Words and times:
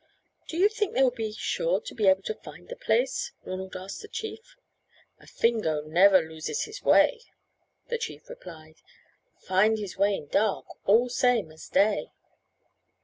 "Do 0.47 0.57
you 0.57 0.67
think 0.67 0.95
they 0.95 1.03
will 1.03 1.11
be 1.11 1.31
sure 1.31 1.79
to 1.81 1.93
be 1.93 2.07
able 2.07 2.23
to 2.23 2.33
find 2.33 2.67
the 2.69 2.75
place?" 2.75 3.33
Ronald 3.43 3.75
asked 3.75 4.01
the 4.01 4.07
chief. 4.07 4.55
"A 5.19 5.27
Fingo 5.27 5.83
never 5.85 6.23
loses 6.23 6.63
his 6.63 6.81
way," 6.81 7.19
the 7.87 7.99
chief 7.99 8.27
replied. 8.27 8.77
"Find 9.41 9.77
his 9.77 9.99
way 9.99 10.15
in 10.15 10.25
dark, 10.25 10.65
all 10.87 11.07
same 11.07 11.51
as 11.51 11.69
day." 11.69 12.09